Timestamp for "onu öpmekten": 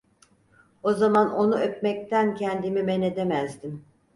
1.33-2.35